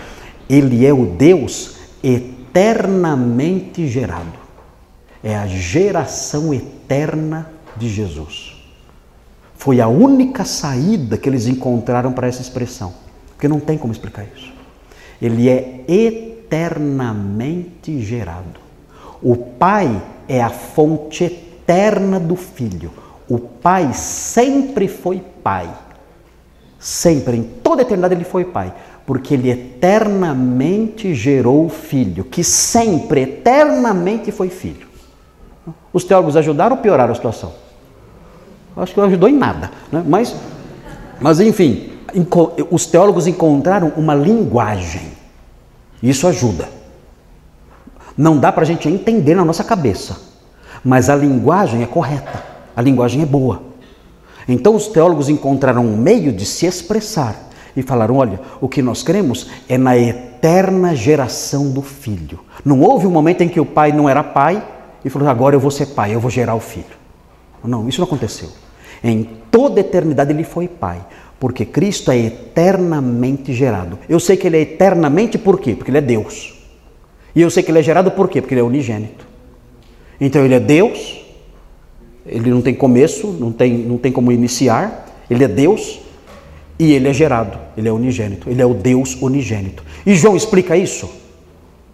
[0.49, 4.39] ele é o Deus eternamente gerado.
[5.23, 8.57] É a geração eterna de Jesus.
[9.55, 12.95] Foi a única saída que eles encontraram para essa expressão.
[13.41, 14.53] Porque não tem como explicar isso.
[15.21, 18.61] Ele é eternamente gerado.
[19.23, 19.99] O Pai
[20.29, 22.93] é a fonte eterna do Filho.
[23.27, 25.71] O Pai sempre foi Pai.
[26.79, 28.75] Sempre, em toda a eternidade, ele foi Pai.
[29.07, 34.87] Porque ele eternamente gerou o Filho, que sempre, eternamente foi Filho.
[35.95, 37.55] Os teólogos ajudaram ou pioraram a situação?
[38.77, 39.71] Acho que não ajudou em nada.
[39.91, 40.05] Né?
[40.07, 40.37] Mas,
[41.19, 41.91] mas, enfim,
[42.71, 45.13] os teólogos encontraram uma linguagem.
[46.03, 46.69] Isso ajuda.
[48.17, 50.19] Não dá para a gente entender na nossa cabeça,
[50.85, 52.43] mas a linguagem é correta,
[52.77, 53.63] a linguagem é boa.
[54.49, 59.03] Então os teólogos encontraram um meio de se expressar e falaram: olha, o que nós
[59.03, 62.41] cremos é na eterna geração do filho.
[62.65, 64.63] Não houve um momento em que o pai não era pai
[65.05, 67.01] e falou: agora eu vou ser pai, eu vou gerar o filho.
[67.63, 68.49] Não, isso não aconteceu.
[69.03, 71.01] Em toda eternidade ele foi pai.
[71.41, 73.99] Porque Cristo é eternamente gerado.
[74.07, 75.75] Eu sei que ele é eternamente por quê?
[75.75, 76.55] Porque ele é Deus.
[77.35, 78.43] E eu sei que ele é gerado por quê?
[78.43, 79.27] Porque ele é unigênito.
[80.21, 81.25] Então ele é Deus,
[82.27, 86.01] ele não tem começo, não tem, não tem como iniciar, ele é Deus
[86.79, 89.83] e ele é gerado, ele é unigênito, ele é o Deus unigênito.
[90.05, 91.11] E João explica isso?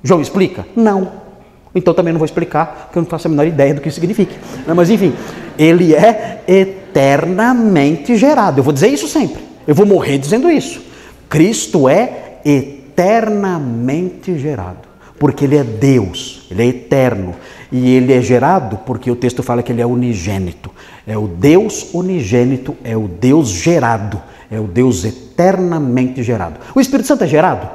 [0.02, 0.66] João explica?
[0.74, 1.24] Não.
[1.72, 4.00] Então também não vou explicar, porque eu não faço a menor ideia do que isso
[4.00, 4.35] significa.
[4.74, 5.12] Mas enfim,
[5.59, 8.61] ele é eternamente gerado.
[8.61, 9.42] Eu vou dizer isso sempre.
[9.66, 10.81] Eu vou morrer dizendo isso.
[11.29, 14.88] Cristo é eternamente gerado,
[15.19, 17.35] porque ele é Deus, ele é eterno.
[17.71, 20.71] E ele é gerado porque o texto fala que ele é unigênito.
[21.05, 26.61] É o Deus unigênito, é o Deus gerado, é o Deus eternamente gerado.
[26.75, 27.69] O Espírito Santo é gerado?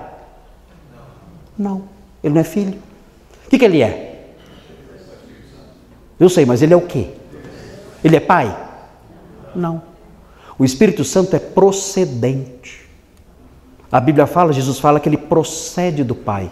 [1.58, 1.84] Não,
[2.24, 2.80] ele não é filho.
[3.46, 4.32] O que, que ele é?
[6.18, 7.10] Eu sei, mas ele é o quê?
[8.04, 8.56] Ele é pai?
[9.56, 9.82] Não.
[10.58, 12.82] O Espírito Santo é procedente.
[13.92, 16.50] A Bíblia fala, Jesus fala que ele procede do Pai,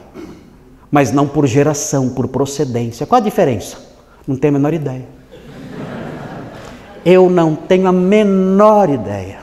[0.91, 3.05] mas não por geração, por procedência.
[3.05, 3.77] Qual a diferença?
[4.27, 5.05] Não tenho a menor ideia.
[7.05, 9.39] Eu não tenho a menor ideia.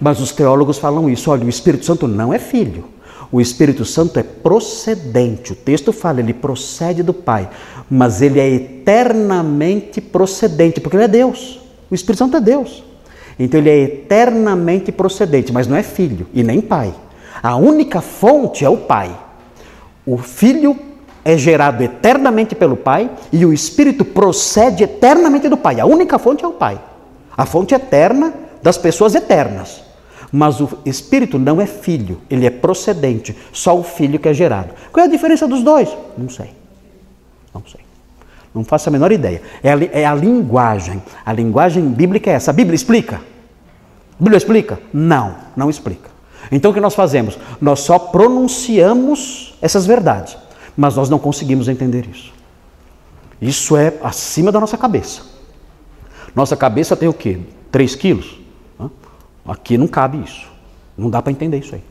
[0.00, 1.30] Mas os teólogos falam isso.
[1.30, 2.84] Olha, o Espírito Santo não é filho.
[3.30, 5.52] O Espírito Santo é procedente.
[5.52, 7.48] O texto fala, ele procede do Pai,
[7.90, 11.60] mas ele é eternamente procedente, porque ele é Deus.
[11.90, 12.84] O Espírito Santo é Deus.
[13.38, 16.94] Então ele é eternamente procedente, mas não é filho e nem pai.
[17.42, 19.14] A única fonte é o pai.
[20.06, 20.76] O filho
[21.24, 25.80] é gerado eternamente pelo Pai e o Espírito procede eternamente do Pai.
[25.80, 26.80] A única fonte é o Pai.
[27.36, 29.82] A fonte eterna das pessoas eternas.
[30.36, 33.34] Mas o Espírito não é filho, ele é procedente.
[33.54, 34.74] Só o filho que é gerado.
[34.92, 35.88] Qual é a diferença dos dois?
[36.14, 36.50] Não sei.
[37.54, 37.80] Não sei.
[38.54, 39.40] Não faço a menor ideia.
[39.62, 41.02] É a, é a linguagem.
[41.24, 42.50] A linguagem bíblica é essa.
[42.50, 43.16] A Bíblia explica?
[43.16, 44.78] A Bíblia explica?
[44.92, 46.10] Não, não explica.
[46.52, 47.38] Então o que nós fazemos?
[47.58, 50.36] Nós só pronunciamos essas verdades,
[50.76, 52.30] mas nós não conseguimos entender isso.
[53.40, 55.22] Isso é acima da nossa cabeça.
[56.34, 57.38] Nossa cabeça tem o quê?
[57.72, 58.45] 3 quilos?
[59.46, 60.46] Aqui não cabe isso.
[60.96, 61.82] Não dá para entender isso aí.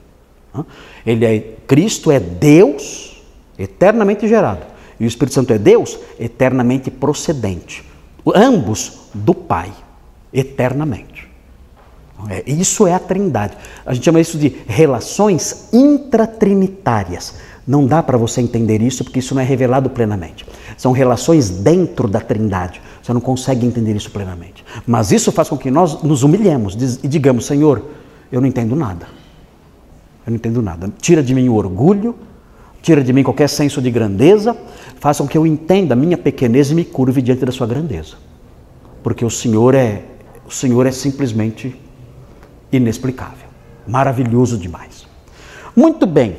[1.06, 3.22] Ele é Cristo é Deus
[3.58, 4.66] eternamente gerado.
[5.00, 7.84] E o Espírito Santo é Deus eternamente procedente.
[8.34, 9.72] Ambos do Pai,
[10.34, 11.28] eternamente.
[12.30, 13.58] É, isso é a trindade.
[13.86, 17.36] A gente chama isso de relações intratrinitárias.
[17.68, 20.46] Não dá para você entender isso porque isso não é revelado plenamente.
[20.78, 22.82] São relações dentro da trindade.
[23.06, 24.66] Você não consegue entender isso plenamente.
[24.88, 27.84] Mas isso faz com que nós nos humilhemos e digamos: Senhor,
[28.32, 29.06] eu não entendo nada.
[30.26, 30.92] Eu não entendo nada.
[31.00, 32.16] Tira de mim o orgulho,
[32.82, 34.58] tira de mim qualquer senso de grandeza,
[35.00, 38.16] faça com que eu entenda a minha pequenez e me curve diante da sua grandeza.
[39.04, 40.02] Porque o Senhor é,
[40.44, 41.80] o Senhor é simplesmente
[42.72, 43.48] inexplicável,
[43.88, 45.06] maravilhoso demais.
[45.76, 46.38] Muito bem.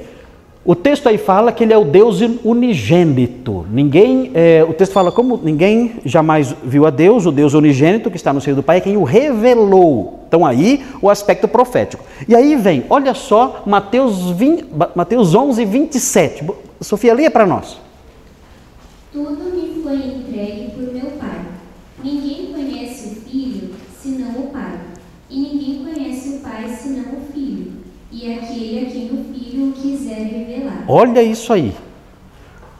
[0.66, 3.64] O texto aí fala que ele é o Deus unigênito.
[3.70, 8.16] Ninguém, é, o texto fala como ninguém jamais viu a Deus, o Deus unigênito que
[8.16, 10.24] está no seio do Pai é quem o revelou.
[10.26, 12.04] Então aí o aspecto profético.
[12.26, 14.64] E aí vem, olha só, Mateus, 20,
[14.96, 16.44] Mateus 11, 27.
[16.80, 17.78] Sofia, leia para nós.
[19.12, 21.42] Tudo me foi entregue por meu Pai.
[22.02, 23.70] Ninguém conhece o Filho
[24.02, 24.80] senão o Pai.
[25.30, 27.72] E ninguém conhece o Pai senão o Filho.
[28.10, 30.75] E aquele a quem o Filho quiser revelar.
[30.88, 31.74] Olha isso aí.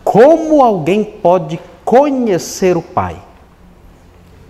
[0.04, 3.16] Como alguém pode conhecer o Pai?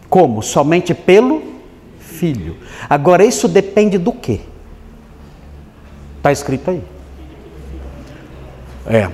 [0.08, 0.42] Como?
[0.42, 1.56] Somente pelo
[1.98, 2.56] Filho.
[2.88, 4.40] Agora, isso depende do quê?
[6.16, 6.82] Está escrito aí.
[8.86, 9.10] É.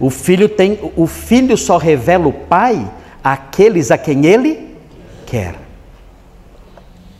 [0.00, 2.90] O filho tem, o filho só revela o pai
[3.22, 4.76] àqueles a quem ele
[5.24, 5.54] quer.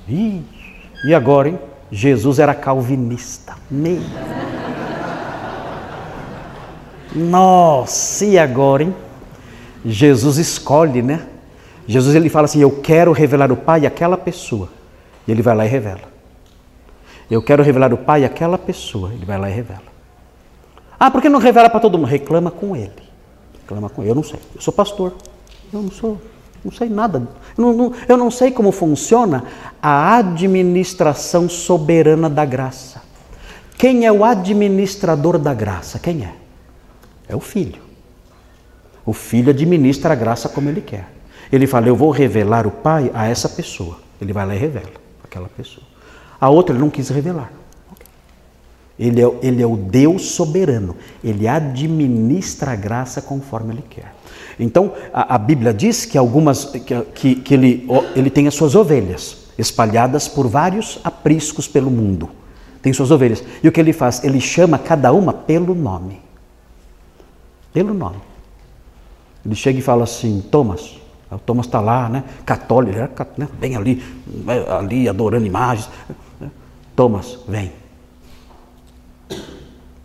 [0.09, 0.43] Ih,
[1.07, 1.59] e agora, hein?
[1.90, 3.55] Jesus era calvinista.
[3.71, 4.03] Meio.
[7.14, 8.94] Nossa, e agora, hein?
[9.85, 11.27] Jesus escolhe, né?
[11.87, 14.68] Jesus ele fala assim: Eu quero revelar o Pai àquela pessoa.
[15.27, 16.14] E ele vai lá e revela.
[17.31, 19.12] Eu quero revelar o Pai àquela pessoa.
[19.12, 19.94] Ele vai lá e revela.
[20.98, 22.09] Ah, por que não revela para todo mundo?
[22.09, 22.92] Reclama com ele.
[23.61, 24.11] Reclama com ele.
[24.11, 24.40] Eu não sei.
[24.55, 25.14] Eu sou pastor.
[25.72, 26.20] Eu não sou.
[26.64, 27.29] Não sei nada.
[27.57, 29.44] Eu não, não, eu não sei como funciona
[29.83, 33.03] a administração soberana da graça.
[33.77, 35.98] Quem é o administrador da graça?
[35.98, 36.43] Quem é?
[37.29, 37.83] É o filho.
[39.05, 41.09] O filho administra a graça como ele quer.
[41.53, 43.99] Ele fala: Eu vou revelar o Pai a essa pessoa.
[44.21, 45.87] Ele vai lá e revela aquela pessoa.
[46.41, 47.53] A outra ele não quis revelar.
[48.99, 50.97] Ele é, ele é o Deus soberano.
[51.23, 54.15] Ele administra a graça conforme Ele quer.
[54.59, 56.65] Então, a, a Bíblia diz que algumas
[57.15, 62.31] que, que, ele, ele tem as suas ovelhas espalhadas por vários apriscos pelo mundo.
[62.81, 63.43] Tem suas ovelhas.
[63.63, 64.23] E o que ele faz?
[64.23, 66.24] Ele chama cada uma pelo nome.
[67.75, 68.17] Pelo nome.
[69.45, 70.99] Ele chega e fala assim: Thomas.
[71.31, 72.25] O Thomas está lá, né?
[72.47, 72.97] Católico,
[73.37, 73.49] né?
[73.59, 74.03] bem ali,
[74.69, 75.91] ali adorando imagens.
[76.95, 77.73] Thomas, vem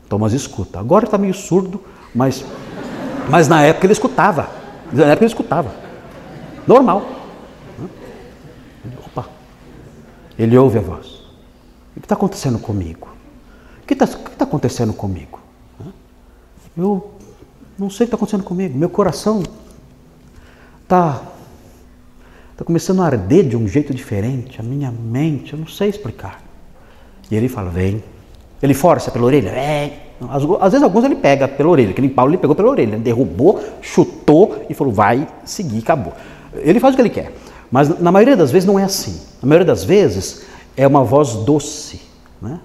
[0.09, 0.79] Thomas escuta.
[0.79, 1.81] Agora está meio surdo,
[2.13, 2.43] mas,
[3.29, 4.49] mas na época ele escutava.
[4.91, 5.71] Na época ele escutava.
[6.67, 7.07] Normal.
[9.05, 9.29] Opa.
[10.37, 11.19] Ele ouve a voz.
[11.95, 13.07] O que está acontecendo comigo?
[13.83, 15.39] O que está tá acontecendo comigo?
[16.75, 17.11] Eu
[17.79, 18.77] não sei o que está acontecendo comigo.
[18.77, 19.43] Meu coração
[20.83, 21.21] está
[22.57, 24.59] tá começando a arder de um jeito diferente.
[24.59, 26.43] A minha mente, eu não sei explicar.
[27.31, 28.03] E ele fala: Vem,
[28.61, 29.49] ele força pela orelha?
[29.49, 30.05] É.
[30.29, 32.95] Às, às, vezes alguns ele pega pela orelha, que nem Paulo ele pegou pela orelha,
[32.95, 36.13] ele derrubou, chutou e falou, vai seguir, acabou.
[36.55, 37.31] Ele faz o que ele quer.
[37.71, 39.17] Mas na maioria das vezes não é assim.
[39.41, 42.01] Na maioria das vezes é uma voz doce.
[42.41, 42.59] Né?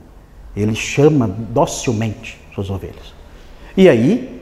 [0.56, 3.14] Ele chama docilmente suas ovelhas.
[3.76, 4.33] E aí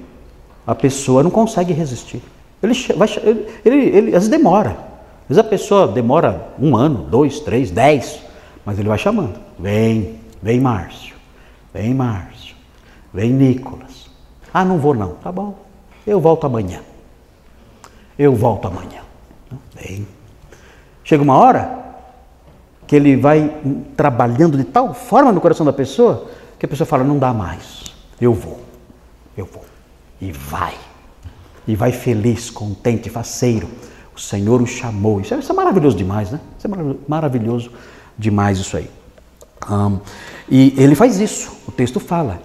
[0.67, 2.23] a pessoa não consegue resistir.
[2.63, 3.09] Ele, vai,
[3.65, 4.71] ele, ele, às vezes demora.
[5.23, 8.21] Às vezes a pessoa demora um ano, dois, três, dez,
[8.65, 9.39] mas ele vai chamando.
[9.59, 11.13] Vem, vem Márcio.
[11.73, 12.55] Vem Márcio,
[13.13, 14.11] vem Nicolas.
[14.53, 15.15] Ah, não vou não.
[15.15, 15.57] Tá bom,
[16.07, 16.81] eu volto amanhã.
[18.19, 19.01] Eu volto amanhã.
[19.75, 20.07] Vem.
[21.03, 21.83] Chega uma hora
[22.87, 23.57] que ele vai
[23.97, 27.85] trabalhando de tal forma no coração da pessoa que a pessoa fala: não dá mais.
[28.21, 28.61] Eu vou,
[29.37, 29.65] eu vou.
[30.23, 30.75] E vai.
[31.67, 33.69] e vai feliz, contente, faceiro.
[34.15, 35.21] O Senhor o chamou.
[35.21, 36.39] Isso é, isso é maravilhoso demais, né?
[36.57, 36.71] Isso é
[37.09, 37.73] maravilhoso
[38.17, 38.89] demais isso aí.
[39.69, 39.99] Um,
[40.49, 42.41] e ele faz isso, o texto fala.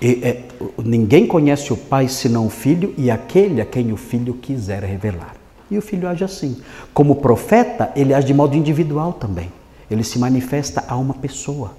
[0.00, 0.44] E, é,
[0.78, 5.34] ninguém conhece o Pai senão o Filho e aquele a quem o Filho quiser revelar.
[5.68, 6.62] E o Filho age assim.
[6.94, 9.50] Como profeta, ele age de modo individual também.
[9.90, 11.72] Ele se manifesta a uma pessoa,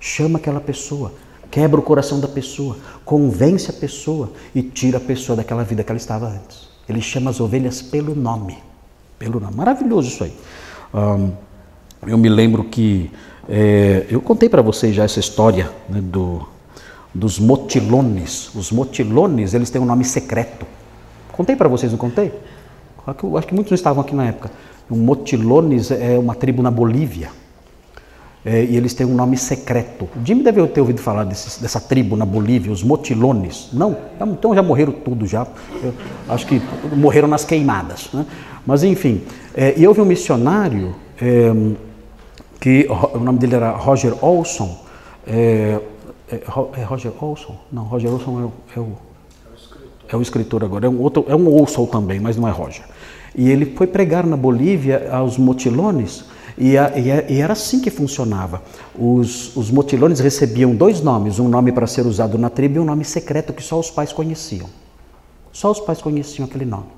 [0.00, 1.12] chama aquela pessoa,
[1.50, 5.90] quebra o coração da pessoa, convence a pessoa e tira a pessoa daquela vida que
[5.90, 6.68] ela estava antes.
[6.88, 8.58] Ele chama as ovelhas pelo nome.
[9.18, 9.54] Pelo nome.
[9.54, 10.32] Maravilhoso isso aí.
[12.06, 13.10] Eu me lembro que
[13.48, 16.46] é, eu contei para vocês já essa história né, do,
[17.14, 18.54] dos motilones.
[18.54, 20.66] Os motilones, eles têm um nome secreto.
[21.32, 22.32] Contei para vocês, não contei?
[23.06, 24.50] Acho que muitos não estavam aqui na época.
[24.88, 27.30] O motilones é uma tribo na Bolívia.
[28.44, 30.08] É, e eles têm um nome secreto.
[30.16, 33.68] O Jimmy deve ter ouvido falar dessa tribo na Bolívia, os motilones.
[33.72, 33.96] Não?
[34.18, 35.46] Então já morreram tudo já.
[35.82, 35.92] Eu
[36.28, 36.60] acho que
[36.96, 38.08] morreram nas queimadas.
[38.14, 38.24] Né?
[38.66, 39.22] Mas enfim,
[39.54, 41.52] é, e houve um missionário é,
[42.58, 44.84] que o nome dele era Roger Olson.
[45.26, 45.78] É,
[46.30, 46.42] é,
[46.78, 47.56] é, Roger Olson?
[47.70, 48.92] Não, Roger Olson é o, é o,
[50.12, 50.86] é o escritor agora.
[50.86, 52.84] É um, outro, é um Olson também, mas não é Roger.
[53.34, 56.24] E ele foi pregar na Bolívia aos motilones.
[56.60, 58.62] E, a, e, a, e, era assim que funcionava.
[58.94, 62.84] Os, os motilones recebiam dois nomes, um nome para ser usado na tribo e um
[62.84, 64.68] nome secreto que só os pais conheciam.
[65.50, 66.88] Só os pais conheciam aquele nome.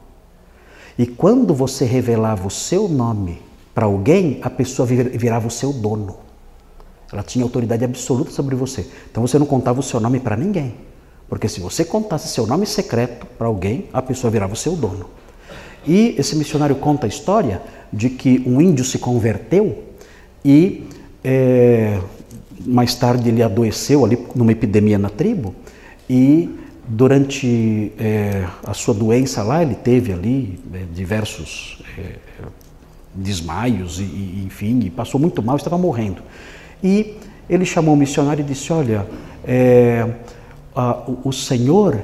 [0.98, 3.40] E quando você revelava o seu nome
[3.72, 6.16] para alguém, a pessoa virava o seu dono.
[7.12, 8.84] Ela tinha autoridade absoluta sobre você.
[9.12, 10.74] Então você não contava o seu nome para ninguém.
[11.28, 15.06] Porque se você contasse seu nome secreto para alguém, a pessoa virava o seu dono.
[15.86, 17.62] E esse missionário conta a história
[17.92, 19.82] de que um índio se converteu
[20.44, 20.86] e
[21.24, 22.00] é,
[22.64, 25.54] mais tarde ele adoeceu ali numa epidemia na tribo
[26.08, 26.50] e
[26.86, 32.16] durante é, a sua doença lá ele teve ali é, diversos é,
[33.14, 36.22] desmaios e, e, enfim, e passou muito mal, estava morrendo.
[36.82, 37.16] E
[37.48, 39.06] ele chamou o missionário e disse: Olha,
[39.44, 40.08] é,
[40.74, 42.00] a, o Senhor,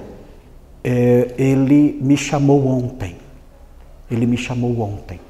[0.85, 3.17] é, ele me chamou ontem.
[4.11, 5.21] Ele me chamou ontem.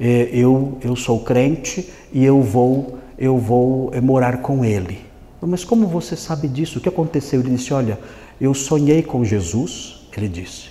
[0.00, 5.00] É, eu, eu sou crente e eu vou, eu vou é, morar com ele.
[5.40, 6.78] Mas como você sabe disso?
[6.78, 7.40] O que aconteceu?
[7.40, 7.98] Ele disse: Olha,
[8.40, 10.08] eu sonhei com Jesus.
[10.16, 10.70] Ele disse: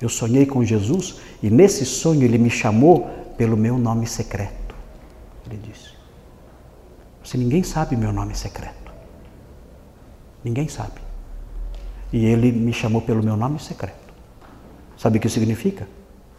[0.00, 4.74] Eu sonhei com Jesus e nesse sonho ele me chamou pelo meu nome secreto.
[5.46, 5.90] Ele disse.
[7.22, 8.92] Se ninguém sabe meu nome secreto.
[10.42, 11.00] Ninguém sabe.
[12.12, 14.14] E ele me chamou pelo meu nome secreto.
[14.96, 15.88] Sabe o que significa?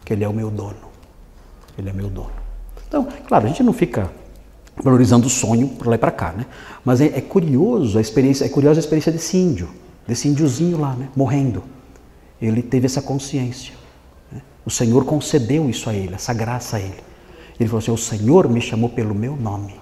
[0.08, 0.88] Que ele é o meu dono.
[1.76, 2.32] Ele é meu dono.
[2.88, 4.10] Então, claro, a gente não fica
[4.82, 6.46] valorizando o sonho para lá e para cá, né?
[6.82, 9.68] Mas é, é, curioso a experiência, é curiosa a experiência desse índio,
[10.06, 11.10] desse índiozinho lá, né?
[11.14, 11.62] Morrendo.
[12.40, 13.74] Ele teve essa consciência.
[14.64, 17.04] O Senhor concedeu isso a ele, essa graça a ele.
[17.60, 19.74] Ele falou assim: O Senhor me chamou pelo meu nome.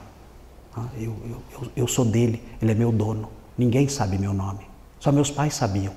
[0.77, 3.29] Ah, eu, eu, eu sou dele, ele é meu dono.
[3.57, 4.67] Ninguém sabe meu nome.
[4.99, 5.95] Só meus pais sabiam.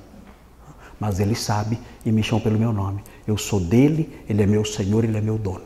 [1.00, 3.02] Mas ele sabe e me chamou pelo meu nome.
[3.30, 5.62] Eu sou dele, ele é meu Senhor, ele é meu dono.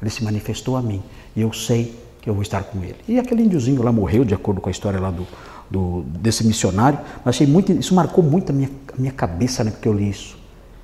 [0.00, 1.02] Ele se manifestou a mim
[1.36, 2.96] e eu sei que eu vou estar com ele.
[3.06, 5.26] E aquele índiozinho lá morreu, de acordo com a história lá do,
[5.70, 6.98] do desse missionário.
[7.24, 10.10] Mas achei muito, isso marcou muito a minha, a minha cabeça, né, porque eu li
[10.10, 10.36] isso.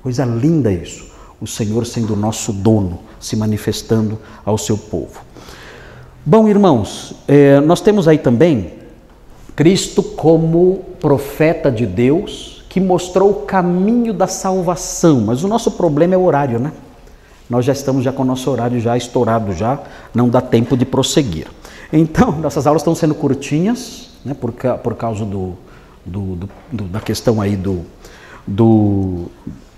[0.03, 5.21] Coisa linda isso o Senhor sendo o nosso dono, se manifestando ao seu povo.
[6.25, 8.73] Bom, irmãos, é, nós temos aí também
[9.55, 16.15] Cristo como profeta de Deus que mostrou o caminho da salvação, mas o nosso problema
[16.15, 16.73] é o horário, né?
[17.49, 19.79] Nós já estamos já com o nosso horário já estourado já,
[20.13, 21.47] não dá tempo de prosseguir.
[21.93, 25.53] Então, nossas aulas estão sendo curtinhas, né, por, por causa do,
[26.05, 26.37] do,
[26.73, 27.83] do, da questão aí do,
[28.45, 29.27] do,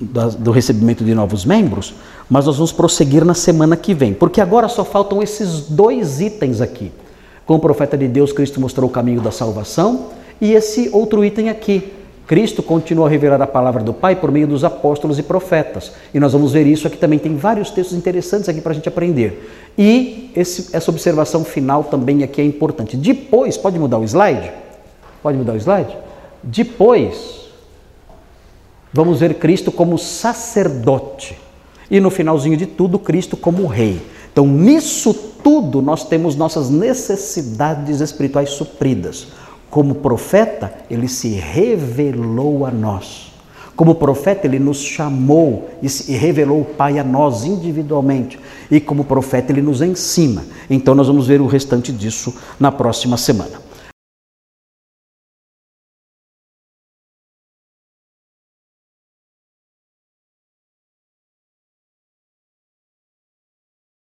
[0.00, 1.92] do recebimento de novos membros,
[2.30, 6.62] mas nós vamos prosseguir na semana que vem, porque agora só faltam esses dois itens
[6.62, 6.90] aqui.
[7.44, 10.06] Com o profeta de Deus, Cristo mostrou o caminho da salvação,
[10.40, 11.92] e esse outro item aqui.
[12.26, 15.92] Cristo continua a revelar a palavra do Pai por meio dos apóstolos e profetas.
[16.12, 17.18] E nós vamos ver isso aqui também.
[17.18, 19.72] Tem vários textos interessantes aqui para a gente aprender.
[19.78, 22.96] E esse, essa observação final também aqui é importante.
[22.96, 24.50] Depois, pode mudar o slide?
[25.22, 25.96] Pode mudar o slide?
[26.42, 27.48] Depois,
[28.92, 31.38] vamos ver Cristo como sacerdote
[31.90, 34.00] e no finalzinho de tudo, Cristo como rei.
[34.32, 39.28] Então, nisso tudo, nós temos nossas necessidades espirituais supridas.
[39.76, 43.30] Como profeta, ele se revelou a nós.
[43.76, 48.40] Como profeta, ele nos chamou e revelou o Pai a nós individualmente.
[48.70, 50.46] E como profeta, ele nos ensina.
[50.70, 53.65] Então, nós vamos ver o restante disso na próxima semana.